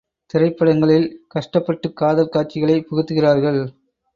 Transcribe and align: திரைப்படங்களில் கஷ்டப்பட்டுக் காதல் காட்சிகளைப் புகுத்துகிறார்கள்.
திரைப்படங்களில் 0.33 1.05
கஷ்டப்பட்டுக் 1.27 1.95
காதல் 1.95 2.29
காட்சிகளைப் 2.29 2.87
புகுத்துகிறார்கள். 2.89 3.61